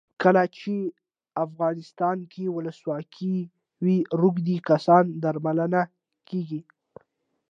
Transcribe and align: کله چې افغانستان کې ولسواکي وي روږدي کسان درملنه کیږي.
کله 0.21 0.43
چې 0.59 0.73
افغانستان 1.45 2.17
کې 2.31 2.43
ولسواکي 2.55 3.35
وي 3.83 3.97
روږدي 4.21 4.57
کسان 4.69 5.03
درملنه 5.23 5.81
کیږي. 6.29 6.61